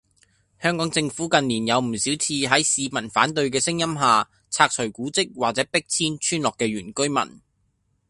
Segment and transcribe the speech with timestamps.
[0.59, 7.39] 香港政府近年有唔少次喺市民反對嘅聲音下，拆除古蹟或者迫遷村落嘅原居民